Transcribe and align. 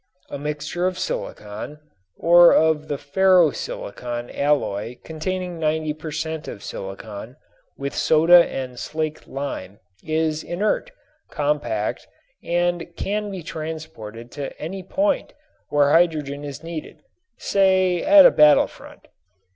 A 0.31 0.39
mixture 0.39 0.87
of 0.87 0.97
silicon 0.97 1.79
(or 2.17 2.53
of 2.53 2.87
the 2.87 2.97
ferro 2.97 3.51
silicon 3.51 4.31
alloy 4.33 4.97
containing 5.03 5.59
90 5.59 5.93
per 5.93 6.09
cent. 6.09 6.47
of 6.47 6.63
silicon) 6.63 7.35
with 7.77 7.93
soda 7.95 8.43
and 8.51 8.79
slaked 8.79 9.27
lime 9.27 9.79
is 10.03 10.41
inert, 10.41 10.89
compact 11.29 12.07
and 12.43 12.95
can 12.95 13.29
be 13.29 13.43
transported 13.43 14.31
to 14.31 14.59
any 14.59 14.81
point 14.81 15.33
where 15.69 15.91
hydrogen 15.91 16.43
is 16.43 16.63
needed, 16.63 17.03
say 17.37 18.01
at 18.03 18.25
a 18.25 18.31
battle 18.31 18.65
front. 18.65 19.07